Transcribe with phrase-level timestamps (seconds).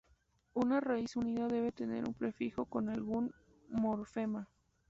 [0.55, 3.35] Una raíz unida debe tener un prefijo con algún
[3.69, 4.49] morfema.